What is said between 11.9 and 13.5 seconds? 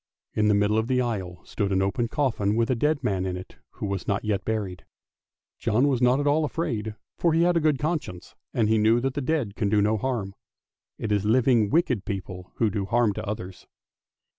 people who do harm to